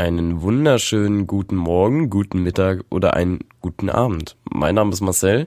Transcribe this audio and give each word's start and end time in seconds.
Einen 0.00 0.40
wunderschönen 0.40 1.26
guten 1.26 1.56
Morgen, 1.56 2.08
guten 2.08 2.42
Mittag 2.42 2.86
oder 2.88 3.12
einen 3.12 3.40
guten 3.60 3.90
Abend. 3.90 4.34
Mein 4.50 4.76
Name 4.76 4.92
ist 4.92 5.02
Marcel 5.02 5.44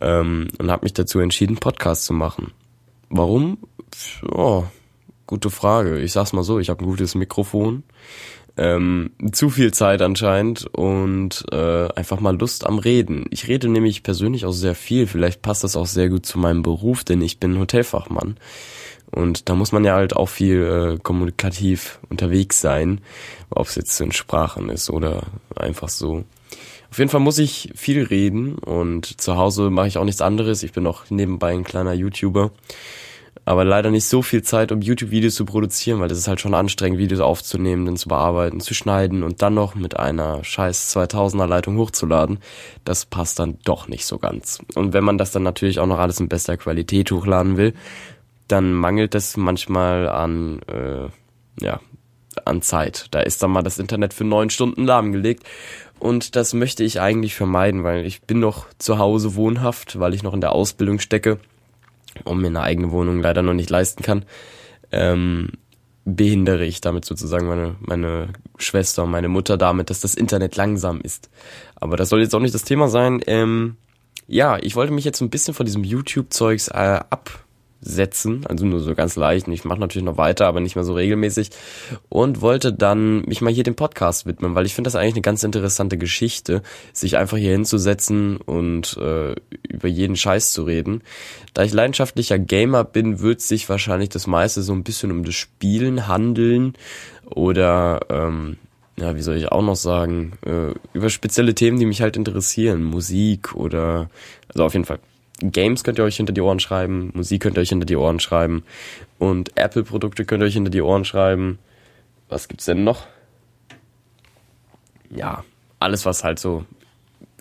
ähm, 0.00 0.46
und 0.60 0.70
habe 0.70 0.84
mich 0.84 0.92
dazu 0.92 1.18
entschieden, 1.18 1.56
Podcast 1.56 2.04
zu 2.04 2.12
machen. 2.12 2.52
Warum? 3.08 3.58
Oh, 4.30 4.62
gute 5.26 5.50
Frage. 5.50 5.98
Ich 5.98 6.12
sag's 6.12 6.32
mal 6.32 6.44
so, 6.44 6.60
ich 6.60 6.70
habe 6.70 6.84
ein 6.84 6.86
gutes 6.86 7.16
Mikrofon, 7.16 7.82
ähm, 8.56 9.10
zu 9.32 9.50
viel 9.50 9.74
Zeit 9.74 10.02
anscheinend 10.02 10.66
und 10.72 11.44
äh, 11.50 11.88
einfach 11.92 12.20
mal 12.20 12.38
Lust 12.38 12.66
am 12.66 12.78
Reden. 12.78 13.24
Ich 13.30 13.48
rede 13.48 13.68
nämlich 13.68 14.04
persönlich 14.04 14.46
auch 14.46 14.52
sehr 14.52 14.76
viel. 14.76 15.08
Vielleicht 15.08 15.42
passt 15.42 15.64
das 15.64 15.74
auch 15.74 15.86
sehr 15.86 16.10
gut 16.10 16.26
zu 16.26 16.38
meinem 16.38 16.62
Beruf, 16.62 17.02
denn 17.02 17.20
ich 17.22 17.40
bin 17.40 17.58
Hotelfachmann. 17.58 18.36
Und 19.10 19.48
da 19.48 19.54
muss 19.54 19.72
man 19.72 19.84
ja 19.84 19.94
halt 19.94 20.14
auch 20.14 20.28
viel 20.28 20.96
äh, 20.96 20.98
kommunikativ 21.02 21.98
unterwegs 22.08 22.60
sein, 22.60 23.00
ob 23.50 23.66
es 23.66 23.74
jetzt 23.74 24.00
in 24.00 24.12
Sprachen 24.12 24.68
ist 24.68 24.90
oder 24.90 25.22
einfach 25.56 25.88
so. 25.88 26.24
Auf 26.90 26.98
jeden 26.98 27.10
Fall 27.10 27.20
muss 27.20 27.38
ich 27.38 27.72
viel 27.76 28.02
reden 28.02 28.56
und 28.56 29.20
zu 29.20 29.36
Hause 29.36 29.70
mache 29.70 29.86
ich 29.86 29.98
auch 29.98 30.04
nichts 30.04 30.20
anderes. 30.20 30.62
Ich 30.62 30.72
bin 30.72 30.86
auch 30.86 31.08
nebenbei 31.08 31.52
ein 31.52 31.64
kleiner 31.64 31.92
YouTuber. 31.92 32.50
Aber 33.44 33.64
leider 33.64 33.90
nicht 33.90 34.04
so 34.04 34.22
viel 34.22 34.42
Zeit, 34.42 34.70
um 34.70 34.82
YouTube-Videos 34.82 35.34
zu 35.34 35.44
produzieren, 35.44 35.98
weil 35.98 36.08
das 36.08 36.18
ist 36.18 36.28
halt 36.28 36.40
schon 36.40 36.54
anstrengend, 36.54 36.98
Videos 36.98 37.20
aufzunehmen, 37.20 37.86
dann 37.86 37.96
zu 37.96 38.08
bearbeiten, 38.08 38.60
zu 38.60 38.74
schneiden 38.74 39.22
und 39.22 39.40
dann 39.40 39.54
noch 39.54 39.74
mit 39.74 39.98
einer 39.98 40.44
scheiß 40.44 40.94
2000er 40.96 41.46
Leitung 41.46 41.76
hochzuladen. 41.76 42.38
Das 42.84 43.06
passt 43.06 43.38
dann 43.38 43.58
doch 43.64 43.88
nicht 43.88 44.04
so 44.04 44.18
ganz. 44.18 44.60
Und 44.74 44.92
wenn 44.92 45.04
man 45.04 45.16
das 45.16 45.30
dann 45.32 45.42
natürlich 45.42 45.80
auch 45.80 45.86
noch 45.86 45.98
alles 45.98 46.20
in 46.20 46.28
bester 46.28 46.56
Qualität 46.56 47.10
hochladen 47.10 47.56
will, 47.56 47.72
dann 48.50 48.72
mangelt 48.72 49.14
es 49.14 49.36
manchmal 49.36 50.08
an, 50.08 50.60
äh, 50.68 51.08
ja, 51.64 51.80
an 52.44 52.62
Zeit. 52.62 53.06
Da 53.10 53.20
ist 53.20 53.42
dann 53.42 53.50
mal 53.50 53.62
das 53.62 53.78
Internet 53.78 54.14
für 54.14 54.24
neun 54.24 54.50
Stunden 54.50 54.84
lahmgelegt. 54.84 55.44
Und 55.98 56.36
das 56.36 56.54
möchte 56.54 56.82
ich 56.82 57.00
eigentlich 57.00 57.34
vermeiden, 57.34 57.84
weil 57.84 58.06
ich 58.06 58.22
bin 58.22 58.40
noch 58.40 58.66
zu 58.78 58.98
Hause 58.98 59.34
wohnhaft, 59.34 59.98
weil 59.98 60.14
ich 60.14 60.22
noch 60.22 60.32
in 60.32 60.40
der 60.40 60.52
Ausbildung 60.52 60.98
stecke 60.98 61.38
und 62.24 62.40
mir 62.40 62.46
eine 62.46 62.62
eigene 62.62 62.90
Wohnung 62.90 63.20
leider 63.20 63.42
noch 63.42 63.54
nicht 63.54 63.70
leisten 63.70 64.02
kann. 64.02 64.24
Ähm, 64.92 65.50
behindere 66.04 66.64
ich 66.64 66.80
damit 66.80 67.04
sozusagen 67.04 67.46
meine, 67.46 67.76
meine 67.80 68.28
Schwester 68.56 69.04
und 69.04 69.10
meine 69.10 69.28
Mutter 69.28 69.58
damit, 69.58 69.90
dass 69.90 70.00
das 70.00 70.14
Internet 70.14 70.56
langsam 70.56 71.00
ist. 71.00 71.28
Aber 71.76 71.96
das 71.96 72.08
soll 72.08 72.22
jetzt 72.22 72.34
auch 72.34 72.40
nicht 72.40 72.54
das 72.54 72.64
Thema 72.64 72.88
sein. 72.88 73.20
Ähm, 73.26 73.76
ja, 74.26 74.58
ich 74.58 74.76
wollte 74.76 74.92
mich 74.92 75.04
jetzt 75.04 75.20
ein 75.20 75.30
bisschen 75.30 75.54
von 75.54 75.66
diesem 75.66 75.84
YouTube-Zeugs 75.84 76.68
äh, 76.68 77.00
ab 77.10 77.44
setzen, 77.82 78.44
also 78.46 78.66
nur 78.66 78.80
so 78.80 78.94
ganz 78.94 79.16
leicht. 79.16 79.48
Ich 79.48 79.64
mache 79.64 79.80
natürlich 79.80 80.04
noch 80.04 80.18
weiter, 80.18 80.46
aber 80.46 80.60
nicht 80.60 80.76
mehr 80.76 80.84
so 80.84 80.92
regelmäßig. 80.92 81.50
Und 82.08 82.40
wollte 82.40 82.72
dann 82.72 83.22
mich 83.22 83.40
mal 83.40 83.52
hier 83.52 83.64
dem 83.64 83.74
Podcast 83.74 84.26
widmen, 84.26 84.54
weil 84.54 84.66
ich 84.66 84.74
finde 84.74 84.88
das 84.88 84.96
eigentlich 84.96 85.14
eine 85.14 85.22
ganz 85.22 85.42
interessante 85.42 85.96
Geschichte, 85.96 86.62
sich 86.92 87.16
einfach 87.16 87.38
hier 87.38 87.52
hinzusetzen 87.52 88.36
und 88.36 88.96
äh, 88.98 89.34
über 89.68 89.88
jeden 89.88 90.16
Scheiß 90.16 90.52
zu 90.52 90.64
reden. 90.64 91.02
Da 91.54 91.62
ich 91.62 91.72
leidenschaftlicher 91.72 92.38
Gamer 92.38 92.84
bin, 92.84 93.20
wird 93.20 93.40
sich 93.40 93.68
wahrscheinlich 93.68 94.10
das 94.10 94.26
meiste 94.26 94.62
so 94.62 94.72
ein 94.72 94.84
bisschen 94.84 95.10
um 95.10 95.24
das 95.24 95.34
Spielen 95.34 96.06
handeln 96.06 96.74
oder 97.24 98.00
ähm, 98.10 98.56
ja, 98.98 99.16
wie 99.16 99.22
soll 99.22 99.36
ich 99.36 99.50
auch 99.50 99.62
noch 99.62 99.76
sagen, 99.76 100.32
äh, 100.44 100.74
über 100.92 101.08
spezielle 101.08 101.54
Themen, 101.54 101.78
die 101.78 101.86
mich 101.86 102.02
halt 102.02 102.16
interessieren, 102.18 102.82
Musik 102.82 103.54
oder 103.54 104.10
also 104.48 104.64
auf 104.64 104.74
jeden 104.74 104.84
Fall 104.84 104.98
Games 105.42 105.84
könnt 105.84 105.98
ihr 105.98 106.04
euch 106.04 106.16
hinter 106.16 106.32
die 106.32 106.40
Ohren 106.40 106.60
schreiben, 106.60 107.10
Musik 107.14 107.42
könnt 107.42 107.56
ihr 107.56 107.62
euch 107.62 107.70
hinter 107.70 107.86
die 107.86 107.96
Ohren 107.96 108.20
schreiben 108.20 108.62
und 109.18 109.56
Apple-Produkte 109.56 110.24
könnt 110.24 110.42
ihr 110.42 110.46
euch 110.46 110.54
hinter 110.54 110.70
die 110.70 110.82
Ohren 110.82 111.04
schreiben. 111.04 111.58
Was 112.28 112.48
gibt's 112.48 112.66
denn 112.66 112.84
noch? 112.84 113.06
Ja, 115.10 115.44
alles, 115.80 116.06
was 116.06 116.22
halt 116.22 116.38
so 116.38 116.64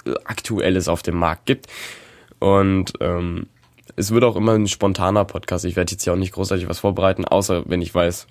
äh, 0.06 0.14
aktuelles 0.24 0.88
auf 0.88 1.04
dem 1.04 1.16
Markt 1.16 1.46
gibt. 1.46 1.68
Und 2.40 2.94
ähm, 3.02 3.48
es 3.96 4.12
wird 4.12 4.24
auch 4.24 4.36
immer 4.36 4.54
ein 4.54 4.68
spontaner 4.68 5.26
Podcast. 5.26 5.66
Ich 5.66 5.76
werde 5.76 5.92
jetzt 5.92 6.04
hier 6.04 6.14
auch 6.14 6.18
nicht 6.18 6.34
großartig 6.34 6.68
was 6.70 6.80
vorbereiten, 6.80 7.26
außer 7.26 7.64
wenn 7.68 7.82
ich 7.82 7.94
weiß, 7.94 8.28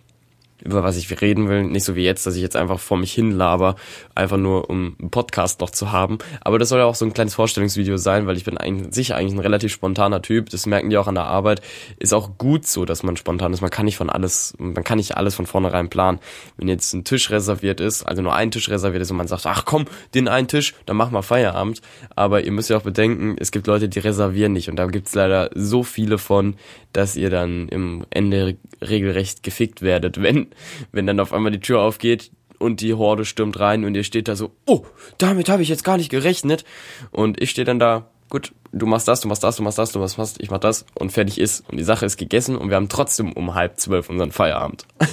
über 0.63 0.83
was 0.83 0.97
ich 0.97 1.21
reden 1.21 1.49
will. 1.49 1.65
Nicht 1.65 1.85
so 1.85 1.95
wie 1.95 2.05
jetzt, 2.05 2.27
dass 2.27 2.37
ich 2.37 2.43
jetzt 2.43 2.57
einfach 2.57 2.79
vor 2.81 2.97
mich 2.97 3.13
hin 3.13 3.31
laber, 3.31 3.77
einfach 4.15 4.37
nur 4.37 4.69
um 4.71 4.97
einen 4.99 5.11
Podcast 5.11 5.61
noch 5.61 5.71
zu 5.71 5.93
haben. 5.93 6.19
Aber 6.41 6.59
das 6.59 6.69
soll 6.69 6.79
ja 6.79 6.85
auch 6.85 6.95
so 6.95 7.05
ein 7.05 7.15
kleines 7.15 7.35
Vorstellungsvideo 7.35 7.97
sein, 7.97 8.27
weil 8.27 8.37
ich 8.37 8.45
bin 8.45 8.59
eigentlich, 8.59 8.95
sicher 8.95 9.17
eigentlich 9.17 9.35
ein 9.35 9.41
relativ 9.41 9.73
spontaner 9.73 10.23
Typ. 10.23 10.51
Das 10.51 10.67
merken 10.67 10.91
die 10.91 10.99
auch 10.99 11.07
an 11.07 11.15
der 11.15 11.25
Arbeit. 11.25 11.61
Ist 11.99 12.13
auch 12.13 12.39
gut 12.39 12.67
so, 12.67 12.85
dass 12.85 13.03
man 13.03 13.17
spontan 13.17 13.53
ist. 13.53 13.61
Man 13.61 13.71
kann 13.71 13.85
nicht 13.85 13.97
von 13.97 14.11
alles, 14.11 14.55
man 14.59 14.85
kann 14.85 14.99
nicht 14.99 15.17
alles 15.17 15.35
von 15.35 15.47
vornherein 15.47 15.89
planen. 15.89 16.19
Wenn 16.57 16.69
jetzt 16.69 16.93
ein 16.93 17.05
Tisch 17.05 17.31
reserviert 17.31 17.81
ist, 17.81 18.03
also 18.03 18.23
nur 18.23 18.35
ein 18.35 18.51
Tisch 18.51 18.69
reserviert 18.69 19.03
ist 19.03 19.11
und 19.11 19.17
man 19.17 19.29
sagt, 19.29 19.47
ach 19.47 19.65
komm, 19.65 19.87
den 20.15 20.29
einen 20.29 20.49
Tisch, 20.49 20.75
dann 20.87 20.97
machen 20.97 21.13
wir 21.13 21.23
Feierabend. 21.23 21.81
Aber 22.17 22.43
ihr 22.45 22.53
müsst 22.53 22.71
ja 22.71 22.77
auch 22.77 22.83
bedenken, 22.83 23.37
es 23.39 23.51
gibt 23.51 23.67
Leute, 23.67 23.89
die 23.89 23.99
reservieren 23.99 24.53
nicht. 24.53 24.69
Und 24.69 24.77
da 24.77 24.87
gibt's 24.87 25.15
leider 25.15 25.51
so 25.55 25.83
viele 25.83 26.19
von, 26.19 26.57
dass 26.93 27.17
ihr 27.17 27.31
dann 27.31 27.69
im 27.69 28.05
Ende 28.11 28.57
regelrecht 28.83 29.43
gefickt 29.43 29.83
werdet, 29.83 30.23
wenn 30.23 30.48
wenn 30.93 31.07
dann 31.07 31.21
auf 31.21 31.33
einmal 31.33 31.53
die 31.53 31.61
Tür 31.61 31.81
aufgeht 31.81 32.31
und 32.59 32.81
die 32.81 32.95
Horde 32.95 33.25
stürmt 33.25 33.59
rein 33.59 33.85
und 33.85 33.95
ihr 33.95 34.05
steht 34.05 34.29
da 34.29 34.37
so, 34.37 34.53
oh, 34.67 34.85
damit 35.19 35.49
habe 35.49 35.63
ich 35.63 35.69
jetzt 35.69 35.85
gar 35.85 35.97
nicht 35.97 36.11
gerechnet. 36.11 36.65
Und 37.11 37.41
ich 37.41 37.51
stehe 37.51 37.65
dann 37.65 37.79
da, 37.79 38.11
gut, 38.29 38.53
du 38.73 38.87
machst 38.87 39.09
das, 39.09 39.21
du 39.21 39.29
machst 39.29 39.43
das, 39.43 39.57
du 39.57 39.63
machst 39.63 39.79
das, 39.79 39.93
du 39.93 39.99
machst 39.99 40.19
das, 40.19 40.35
ich 40.39 40.51
mach 40.51 40.59
das 40.59 40.85
und 40.95 41.11
fertig 41.11 41.39
ist. 41.39 41.69
Und 41.69 41.79
die 41.79 41.85
Sache 41.85 42.07
ist 42.07 42.17
gegessen 42.17 42.57
und 42.57 42.69
wir 42.69 42.77
haben 42.77 42.89
trotzdem 42.89 43.33
um 43.33 43.55
halb 43.55 43.79
zwölf 43.79 44.09
unseren 44.09 44.33
Feierabend. 44.33 44.87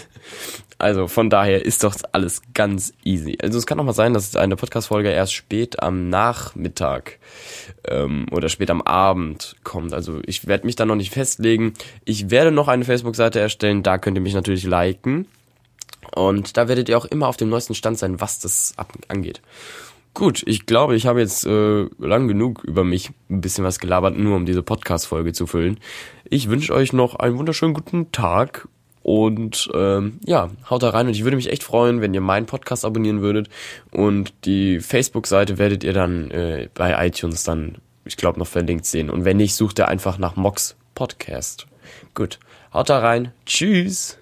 Also 0.78 1.08
von 1.08 1.30
daher 1.30 1.66
ist 1.66 1.84
doch 1.84 1.96
alles 2.12 2.42
ganz 2.54 2.94
easy. 3.04 3.38
Also 3.42 3.58
es 3.58 3.66
kann 3.66 3.80
auch 3.80 3.86
mal 3.86 3.94
sein, 3.94 4.14
dass 4.14 4.36
eine 4.36 4.58
Podcast-Folge 4.58 5.10
erst 5.10 5.34
spät 5.34 5.82
am 5.82 6.10
Nachmittag 6.10 7.20
ähm, 7.88 8.26
oder 8.32 8.50
spät 8.50 8.70
am 8.70 8.82
Abend 8.82 9.56
kommt. 9.64 9.94
Also 9.94 10.20
ich 10.26 10.48
werde 10.48 10.66
mich 10.66 10.76
da 10.76 10.86
noch 10.86 10.96
nicht 10.96 11.14
festlegen. 11.14 11.76
Ich 12.04 12.30
werde 12.30 12.52
noch 12.52 12.68
eine 12.68 12.84
Facebook-Seite 12.84 13.40
erstellen, 13.40 13.84
da 13.84 13.98
könnt 13.98 14.18
ihr 14.18 14.22
mich 14.22 14.34
natürlich 14.34 14.66
liken. 14.66 15.28
Und 16.14 16.58
da 16.58 16.68
werdet 16.68 16.90
ihr 16.90 16.98
auch 16.98 17.06
immer 17.06 17.30
auf 17.30 17.38
dem 17.38 17.50
neuesten 17.50 17.74
Stand 17.74 17.98
sein, 17.98 18.20
was 18.20 18.40
das 18.40 18.74
angeht. 19.08 19.42
Gut, 20.16 20.44
ich 20.46 20.66
glaube, 20.66 20.96
ich 20.96 21.08
habe 21.08 21.20
jetzt 21.20 21.46
äh, 21.46 21.88
lang 22.00 22.30
genug 22.30 22.64
über 22.64 22.86
mich 22.86 23.12
ein 23.30 23.42
bisschen 23.42 23.66
was 23.66 23.80
gelabert, 23.80 24.18
nur 24.18 24.38
um 24.38 24.46
diese 24.46 24.64
Podcast-Folge 24.64 25.34
zu 25.34 25.46
füllen. 25.46 25.78
Ich 26.30 26.50
wünsche 26.50 26.74
euch 26.74 26.94
noch 26.94 27.16
einen 27.16 27.38
wunderschönen 27.38 27.74
guten 27.74 28.14
Tag 28.14 28.70
und 29.04 29.70
ähm, 29.74 30.22
ja, 30.24 30.52
haut 30.70 30.84
da 30.84 30.92
rein 30.92 31.08
und 31.08 31.14
ich 31.18 31.26
würde 31.26 31.36
mich 31.36 31.52
echt 31.52 31.64
freuen, 31.64 32.00
wenn 32.00 32.14
ihr 32.14 32.22
meinen 32.22 32.46
Podcast 32.46 32.86
abonnieren 32.86 33.22
würdet. 33.22 33.50
Und 33.92 34.34
die 34.46 34.80
Facebook-Seite 34.80 35.58
werdet 35.58 35.84
ihr 35.84 35.94
dann 35.94 36.32
äh, 36.32 36.70
bei 36.74 37.06
iTunes 37.06 37.44
dann, 37.44 37.80
ich 38.06 38.16
glaube, 38.16 38.40
noch 38.40 38.48
verlinkt 38.48 38.86
sehen. 38.86 39.10
Und 39.10 39.26
wenn 39.26 39.36
nicht, 39.36 39.54
sucht 39.54 39.80
ihr 39.80 39.90
einfach 39.90 40.18
nach 40.18 40.38
Mox 40.38 40.78
Podcast. 40.96 41.68
Gut, 42.14 42.40
haut 42.74 42.88
da 42.88 43.00
rein. 43.00 43.34
Tschüss. 43.46 44.18